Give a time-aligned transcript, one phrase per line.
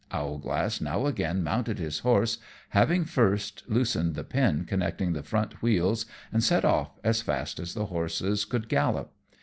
[0.11, 6.07] Owlglass now again mounted his horse, having first loosened the pin connecting the front wheels,
[6.33, 9.11] and set off as fast as the horses could gallop.